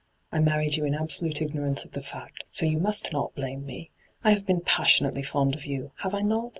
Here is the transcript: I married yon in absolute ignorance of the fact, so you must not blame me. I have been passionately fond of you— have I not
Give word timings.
I 0.31 0.39
married 0.39 0.77
yon 0.77 0.87
in 0.87 0.95
absolute 0.95 1.43
ignorance 1.43 1.85
of 1.85 1.91
the 1.91 2.01
fact, 2.01 2.45
so 2.49 2.65
you 2.65 2.79
must 2.79 3.13
not 3.13 3.35
blame 3.35 3.67
me. 3.67 3.91
I 4.23 4.31
have 4.31 4.47
been 4.47 4.61
passionately 4.61 5.21
fond 5.21 5.53
of 5.53 5.67
you— 5.67 5.91
have 6.01 6.15
I 6.15 6.21
not 6.21 6.49